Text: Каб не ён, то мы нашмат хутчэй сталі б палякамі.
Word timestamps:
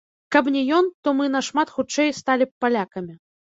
Каб 0.35 0.45
не 0.55 0.63
ён, 0.77 0.89
то 1.03 1.13
мы 1.19 1.29
нашмат 1.37 1.75
хутчэй 1.77 2.17
сталі 2.23 2.43
б 2.53 2.67
палякамі. 2.67 3.13